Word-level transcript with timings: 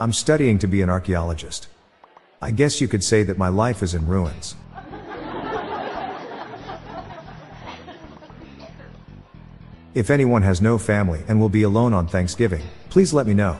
I'm 0.00 0.12
studying 0.12 0.58
to 0.58 0.66
be 0.66 0.82
an 0.82 0.90
archaeologist. 0.90 1.68
I 2.42 2.50
guess 2.50 2.80
you 2.80 2.88
could 2.88 3.04
say 3.04 3.22
that 3.22 3.38
my 3.38 3.48
life 3.48 3.82
is 3.82 3.94
in 3.94 4.06
ruins. 4.06 4.56
If 9.94 10.10
anyone 10.10 10.42
has 10.42 10.60
no 10.60 10.76
family 10.78 11.22
and 11.28 11.40
will 11.40 11.48
be 11.48 11.62
alone 11.62 11.94
on 11.94 12.08
Thanksgiving, 12.08 12.64
please 12.90 13.14
let 13.14 13.28
me 13.28 13.34
know. 13.34 13.56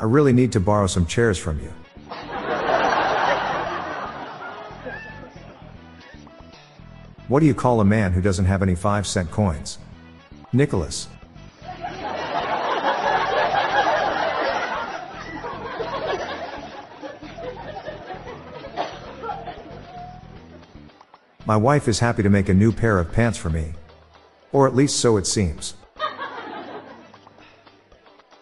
I 0.00 0.04
really 0.04 0.32
need 0.32 0.52
to 0.52 0.60
borrow 0.60 0.86
some 0.86 1.04
chairs 1.04 1.38
from 1.38 1.60
you. 1.60 1.70
What 7.28 7.40
do 7.40 7.46
you 7.46 7.54
call 7.54 7.80
a 7.80 7.84
man 7.84 8.12
who 8.12 8.22
doesn't 8.22 8.46
have 8.46 8.62
any 8.62 8.74
5 8.74 9.06
cent 9.06 9.30
coins? 9.30 9.78
Nicholas. 10.54 11.08
My 21.44 21.56
wife 21.56 21.88
is 21.88 21.98
happy 21.98 22.22
to 22.22 22.30
make 22.30 22.48
a 22.48 22.54
new 22.54 22.70
pair 22.70 23.00
of 23.00 23.10
pants 23.10 23.36
for 23.36 23.50
me. 23.50 23.72
Or 24.52 24.68
at 24.68 24.76
least 24.76 25.00
so 25.00 25.16
it 25.16 25.26
seems. 25.26 25.74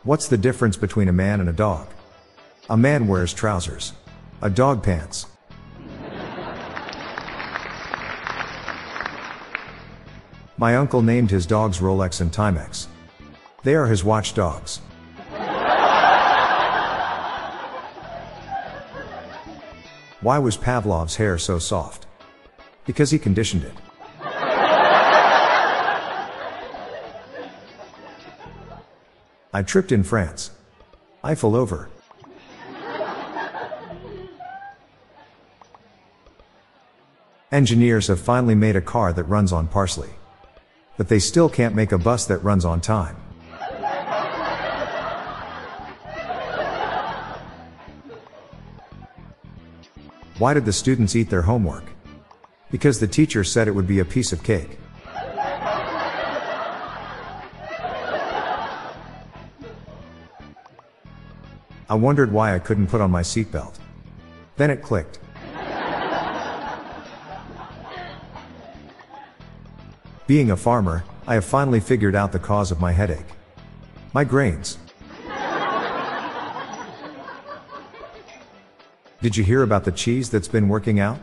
What's 0.02 0.28
the 0.28 0.36
difference 0.36 0.76
between 0.76 1.08
a 1.08 1.12
man 1.12 1.40
and 1.40 1.48
a 1.48 1.52
dog? 1.52 1.88
A 2.68 2.76
man 2.76 3.08
wears 3.08 3.32
trousers. 3.32 3.94
A 4.42 4.50
dog 4.50 4.82
pants. 4.82 5.26
My 10.58 10.76
uncle 10.76 11.00
named 11.00 11.30
his 11.30 11.46
dogs 11.46 11.78
Rolex 11.78 12.20
and 12.20 12.30
Timex. 12.30 12.86
They 13.62 13.74
are 13.74 13.86
his 13.86 14.04
watchdogs. 14.04 14.82
Why 20.20 20.38
was 20.38 20.58
Pavlov's 20.58 21.16
hair 21.16 21.38
so 21.38 21.58
soft? 21.58 22.06
Because 22.90 23.12
he 23.12 23.20
conditioned 23.20 23.62
it. 23.62 23.72
I 29.52 29.62
tripped 29.64 29.92
in 29.92 30.02
France. 30.02 30.50
Eiffel 31.22 31.54
over. 31.54 31.88
Engineers 37.52 38.08
have 38.08 38.18
finally 38.18 38.56
made 38.56 38.74
a 38.74 38.80
car 38.80 39.12
that 39.12 39.22
runs 39.22 39.52
on 39.52 39.68
parsley. 39.68 40.10
But 40.96 41.06
they 41.06 41.20
still 41.20 41.48
can't 41.48 41.76
make 41.76 41.92
a 41.92 41.98
bus 41.98 42.26
that 42.26 42.38
runs 42.38 42.64
on 42.64 42.80
time. 42.80 43.14
Why 50.38 50.54
did 50.54 50.64
the 50.64 50.72
students 50.72 51.14
eat 51.14 51.30
their 51.30 51.42
homework? 51.42 51.84
Because 52.70 53.00
the 53.00 53.08
teacher 53.08 53.44
said 53.44 53.68
it 53.68 53.72
would 53.72 53.86
be 53.86 53.98
a 53.98 54.04
piece 54.04 54.32
of 54.32 54.42
cake. 54.42 54.78
I 61.88 61.94
wondered 61.94 62.30
why 62.30 62.54
I 62.54 62.60
couldn't 62.60 62.86
put 62.86 63.00
on 63.00 63.10
my 63.10 63.22
seatbelt. 63.22 63.74
Then 64.56 64.70
it 64.70 64.80
clicked. 64.80 65.18
Being 70.28 70.52
a 70.52 70.56
farmer, 70.56 71.02
I 71.26 71.34
have 71.34 71.44
finally 71.44 71.80
figured 71.80 72.14
out 72.14 72.30
the 72.30 72.38
cause 72.38 72.70
of 72.70 72.80
my 72.80 72.92
headache. 72.92 73.26
Migraines. 74.14 74.76
Did 79.20 79.36
you 79.36 79.42
hear 79.42 79.64
about 79.64 79.84
the 79.84 79.92
cheese 79.92 80.30
that's 80.30 80.46
been 80.46 80.68
working 80.68 81.00
out? 81.00 81.18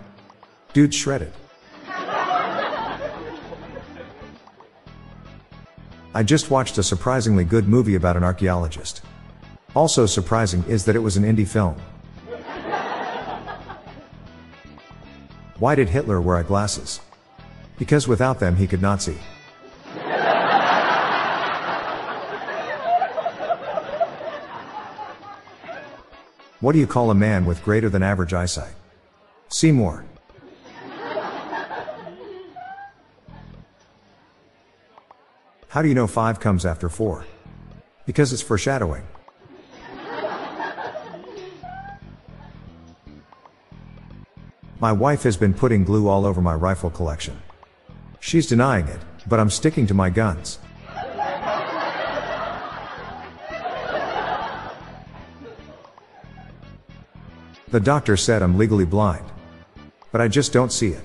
Dude 0.77 0.93
shredded. 0.93 1.33
I 6.13 6.21
just 6.23 6.51
watched 6.51 6.77
a 6.77 6.83
surprisingly 6.83 7.43
good 7.45 7.67
movie 7.67 7.95
about 7.95 8.15
an 8.15 8.23
archaeologist. 8.23 9.01
Also 9.75 10.05
surprising 10.05 10.63
is 10.67 10.85
that 10.85 10.95
it 10.95 10.99
was 10.99 11.17
an 11.17 11.23
indie 11.23 11.47
film. 11.47 11.77
Why 15.57 15.73
did 15.73 15.89
Hitler 15.89 16.21
wear 16.21 16.43
glasses? 16.43 16.99
Because 17.79 18.07
without 18.07 18.39
them 18.39 18.55
he 18.55 18.67
could 18.67 18.83
not 18.83 19.01
see. 19.01 19.17
What 26.59 26.73
do 26.73 26.77
you 26.77 26.85
call 26.85 27.09
a 27.09 27.15
man 27.15 27.47
with 27.47 27.63
greater 27.63 27.89
than 27.89 28.03
average 28.03 28.35
eyesight? 28.35 28.75
Seymour. 29.49 30.05
How 35.69 35.81
do 35.81 35.89
you 35.89 35.95
know 35.95 36.07
5 36.07 36.39
comes 36.39 36.65
after 36.65 36.87
4? 36.87 37.25
Because 38.05 38.31
it's 38.31 38.41
foreshadowing. 38.41 39.03
My 44.79 44.93
wife 44.93 45.23
has 45.23 45.35
been 45.35 45.53
putting 45.53 45.83
glue 45.83 46.07
all 46.07 46.25
over 46.25 46.39
my 46.39 46.53
rifle 46.53 46.89
collection. 46.89 47.41
She's 48.21 48.47
denying 48.47 48.87
it, 48.87 48.99
but 49.27 49.39
I'm 49.39 49.49
sticking 49.49 49.87
to 49.87 49.93
my 49.93 50.09
guns. 50.09 50.59
The 57.69 57.81
doctor 57.81 58.15
said 58.15 58.41
I'm 58.41 58.57
legally 58.57 58.85
blind. 58.85 59.25
But 60.13 60.21
I 60.21 60.29
just 60.29 60.53
don't 60.53 60.71
see 60.71 60.89
it. 60.89 61.03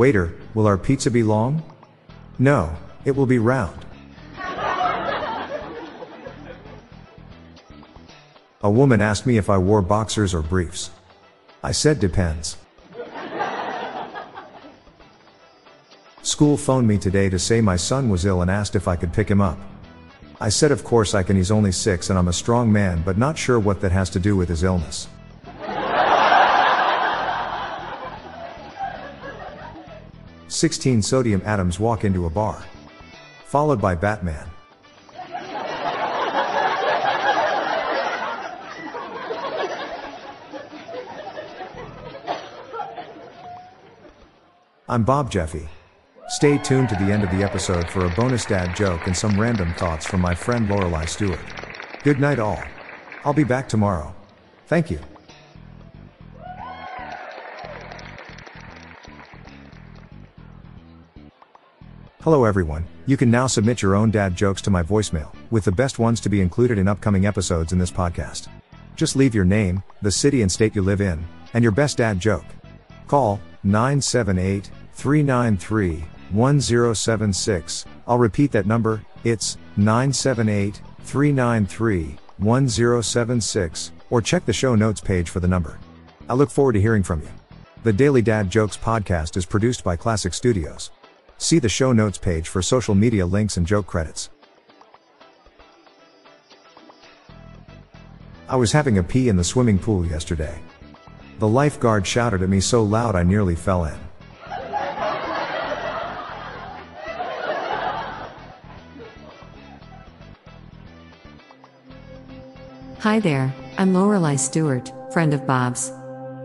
Waiter, 0.00 0.32
will 0.54 0.66
our 0.66 0.78
pizza 0.78 1.10
be 1.10 1.22
long? 1.22 1.62
No, 2.38 2.74
it 3.04 3.14
will 3.14 3.26
be 3.26 3.38
round. 3.38 3.84
A 8.62 8.70
woman 8.70 9.02
asked 9.02 9.26
me 9.26 9.36
if 9.36 9.50
I 9.50 9.58
wore 9.58 9.82
boxers 9.82 10.32
or 10.32 10.40
briefs. 10.40 10.88
I 11.62 11.72
said 11.72 12.00
depends. 12.00 12.56
School 16.22 16.56
phoned 16.56 16.88
me 16.88 16.96
today 16.96 17.28
to 17.28 17.38
say 17.38 17.60
my 17.60 17.76
son 17.76 18.08
was 18.08 18.24
ill 18.24 18.40
and 18.40 18.50
asked 18.50 18.74
if 18.74 18.88
I 18.88 18.96
could 18.96 19.12
pick 19.12 19.30
him 19.30 19.42
up. 19.42 19.58
I 20.40 20.48
said 20.48 20.72
of 20.72 20.82
course 20.82 21.14
I 21.14 21.22
can 21.22 21.36
he's 21.36 21.50
only 21.50 21.72
six 21.72 22.08
and 22.08 22.18
I'm 22.18 22.28
a 22.28 22.32
strong 22.32 22.72
man 22.72 23.02
but 23.04 23.18
not 23.18 23.36
sure 23.36 23.60
what 23.60 23.82
that 23.82 23.92
has 23.92 24.08
to 24.16 24.18
do 24.18 24.34
with 24.34 24.48
his 24.48 24.62
illness. 24.62 25.08
Sixteen 30.60 31.00
sodium 31.00 31.40
atoms 31.46 31.80
walk 31.80 32.04
into 32.04 32.26
a 32.26 32.28
bar. 32.28 32.62
Followed 33.46 33.80
by 33.80 33.94
Batman. 33.94 34.46
I'm 44.86 45.02
Bob 45.02 45.30
Jeffy. 45.30 45.66
Stay 46.28 46.58
tuned 46.58 46.90
to 46.90 46.94
the 46.96 47.10
end 47.10 47.24
of 47.24 47.30
the 47.30 47.42
episode 47.42 47.88
for 47.88 48.04
a 48.04 48.10
bonus 48.10 48.44
dad 48.44 48.76
joke 48.76 49.06
and 49.06 49.16
some 49.16 49.40
random 49.40 49.72
thoughts 49.78 50.04
from 50.04 50.20
my 50.20 50.34
friend 50.34 50.68
Lorelai 50.68 51.08
Stewart. 51.08 51.40
Good 52.04 52.20
night, 52.20 52.38
all. 52.38 52.62
I'll 53.24 53.32
be 53.32 53.44
back 53.44 53.66
tomorrow. 53.66 54.14
Thank 54.66 54.90
you. 54.90 55.00
Hello, 62.22 62.44
everyone. 62.44 62.86
You 63.06 63.16
can 63.16 63.30
now 63.30 63.46
submit 63.46 63.80
your 63.80 63.94
own 63.94 64.10
dad 64.10 64.36
jokes 64.36 64.60
to 64.62 64.70
my 64.70 64.82
voicemail, 64.82 65.34
with 65.50 65.64
the 65.64 65.72
best 65.72 65.98
ones 65.98 66.20
to 66.20 66.28
be 66.28 66.42
included 66.42 66.76
in 66.76 66.86
upcoming 66.86 67.24
episodes 67.24 67.72
in 67.72 67.78
this 67.78 67.90
podcast. 67.90 68.48
Just 68.94 69.16
leave 69.16 69.34
your 69.34 69.46
name, 69.46 69.82
the 70.02 70.10
city 70.10 70.42
and 70.42 70.52
state 70.52 70.74
you 70.74 70.82
live 70.82 71.00
in, 71.00 71.24
and 71.54 71.62
your 71.62 71.72
best 71.72 71.96
dad 71.96 72.20
joke. 72.20 72.44
Call 73.06 73.40
978 73.64 74.70
393 74.92 76.04
1076. 76.30 77.86
I'll 78.06 78.18
repeat 78.18 78.52
that 78.52 78.66
number, 78.66 79.02
it's 79.24 79.56
978 79.78 80.82
393 80.98 82.16
1076, 82.36 83.92
or 84.10 84.20
check 84.20 84.44
the 84.44 84.52
show 84.52 84.74
notes 84.74 85.00
page 85.00 85.30
for 85.30 85.40
the 85.40 85.48
number. 85.48 85.78
I 86.28 86.34
look 86.34 86.50
forward 86.50 86.74
to 86.74 86.82
hearing 86.82 87.02
from 87.02 87.22
you. 87.22 87.30
The 87.82 87.94
Daily 87.94 88.20
Dad 88.20 88.50
Jokes 88.50 88.76
podcast 88.76 89.38
is 89.38 89.46
produced 89.46 89.82
by 89.82 89.96
Classic 89.96 90.34
Studios. 90.34 90.90
See 91.40 91.58
the 91.58 91.70
show 91.70 91.92
notes 91.92 92.18
page 92.18 92.48
for 92.48 92.60
social 92.60 92.94
media 92.94 93.24
links 93.24 93.56
and 93.56 93.66
joke 93.66 93.86
credits. 93.86 94.28
I 98.46 98.56
was 98.56 98.72
having 98.72 98.98
a 98.98 99.02
pee 99.02 99.30
in 99.30 99.36
the 99.36 99.42
swimming 99.42 99.78
pool 99.78 100.04
yesterday. 100.04 100.60
The 101.38 101.48
lifeguard 101.48 102.06
shouted 102.06 102.42
at 102.42 102.50
me 102.50 102.60
so 102.60 102.82
loud 102.82 103.16
I 103.16 103.22
nearly 103.22 103.56
fell 103.56 103.86
in. 103.86 103.98
Hi 112.98 113.18
there, 113.18 113.54
I'm 113.78 113.94
Lorelai 113.94 114.38
Stewart, 114.38 114.92
friend 115.10 115.32
of 115.32 115.46
Bob's. 115.46 115.90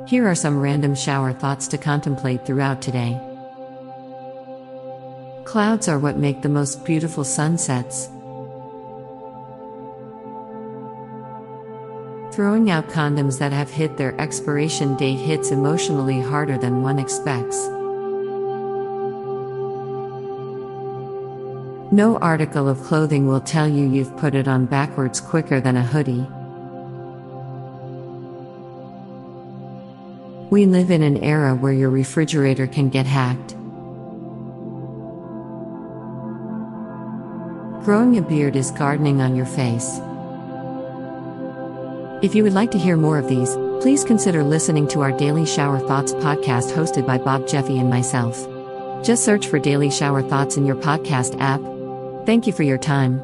Here 0.07 0.25
are 0.25 0.35
some 0.35 0.61
random 0.61 0.95
shower 0.95 1.33
thoughts 1.33 1.67
to 1.67 1.77
contemplate 1.77 2.45
throughout 2.45 2.81
today. 2.81 3.19
Clouds 5.45 5.87
are 5.87 5.99
what 5.99 6.17
make 6.17 6.41
the 6.41 6.49
most 6.49 6.83
beautiful 6.83 7.23
sunsets. 7.23 8.07
Throwing 12.33 12.71
out 12.71 12.89
condoms 12.89 13.37
that 13.37 13.53
have 13.53 13.69
hit 13.69 13.95
their 13.95 14.19
expiration 14.19 14.97
date 14.97 15.17
hits 15.17 15.51
emotionally 15.51 16.19
harder 16.19 16.57
than 16.57 16.81
one 16.81 16.97
expects. 16.97 17.55
No 21.91 22.17
article 22.21 22.67
of 22.67 22.81
clothing 22.81 23.27
will 23.27 23.39
tell 23.39 23.67
you 23.67 23.87
you've 23.87 24.17
put 24.17 24.33
it 24.33 24.47
on 24.47 24.65
backwards 24.65 25.21
quicker 25.21 25.61
than 25.61 25.77
a 25.77 25.83
hoodie. 25.83 26.25
We 30.49 30.65
live 30.65 30.89
in 30.89 31.03
an 31.03 31.23
era 31.23 31.53
where 31.53 31.71
your 31.71 31.91
refrigerator 31.91 32.65
can 32.65 32.89
get 32.89 33.05
hacked. 33.05 33.55
Growing 37.85 38.17
a 38.17 38.21
beard 38.23 38.55
is 38.55 38.71
gardening 38.71 39.21
on 39.21 39.35
your 39.35 39.45
face. 39.45 39.99
If 42.23 42.33
you 42.33 42.41
would 42.41 42.53
like 42.53 42.71
to 42.71 42.79
hear 42.79 42.97
more 42.97 43.19
of 43.19 43.29
these, 43.29 43.55
please 43.79 44.03
consider 44.03 44.43
listening 44.43 44.87
to 44.87 45.01
our 45.01 45.11
Daily 45.11 45.45
Shower 45.45 45.77
Thoughts 45.77 46.13
podcast 46.13 46.71
hosted 46.71 47.05
by 47.05 47.19
Bob 47.19 47.47
Jeffy 47.47 47.77
and 47.77 47.87
myself. 47.87 48.47
Just 49.05 49.23
search 49.23 49.45
for 49.45 49.59
Daily 49.59 49.91
Shower 49.91 50.23
Thoughts 50.23 50.57
in 50.57 50.65
your 50.65 50.77
podcast 50.77 51.39
app. 51.39 51.61
Thank 52.25 52.47
you 52.47 52.53
for 52.53 52.63
your 52.63 52.79
time. 52.79 53.21